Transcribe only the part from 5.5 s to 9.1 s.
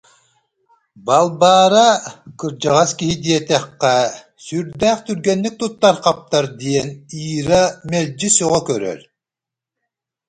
туттар-хаптар диэн Ира мэлдьи сөҕө көрөр